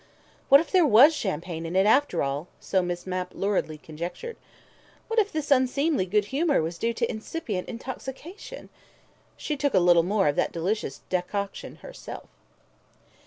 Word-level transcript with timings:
What 0.49 0.59
if 0.59 0.71
there 0.71 0.83
was 0.83 1.13
champagne 1.15 1.63
in 1.63 1.75
it 1.75 1.85
after 1.85 2.23
all, 2.23 2.47
so 2.59 2.81
Miss 2.81 3.05
Mapp 3.05 3.35
luridly 3.35 3.77
conjectured! 3.77 4.35
What 5.07 5.19
if 5.19 5.31
this 5.31 5.51
unseemly 5.51 6.07
good 6.07 6.25
humour 6.33 6.59
was 6.59 6.79
due 6.79 6.91
to 6.95 7.07
incipient 7.11 7.69
intoxication? 7.69 8.69
She 9.37 9.55
took 9.55 9.75
a 9.75 9.79
little 9.79 10.01
more 10.01 10.27
of 10.27 10.35
that 10.37 10.51
delicious 10.51 11.01
decoction 11.09 11.75
herself. 11.85 12.27